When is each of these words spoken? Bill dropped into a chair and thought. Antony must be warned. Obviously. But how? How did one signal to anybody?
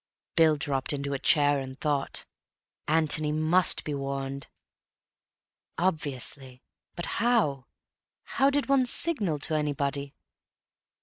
Bill 0.35 0.55
dropped 0.55 0.93
into 0.93 1.13
a 1.13 1.19
chair 1.19 1.59
and 1.59 1.79
thought. 1.79 2.25
Antony 2.87 3.31
must 3.31 3.83
be 3.83 3.93
warned. 3.93 4.47
Obviously. 5.77 6.63
But 6.95 7.05
how? 7.21 7.67
How 8.23 8.49
did 8.49 8.67
one 8.67 8.87
signal 8.87 9.37
to 9.37 9.53
anybody? 9.53 10.15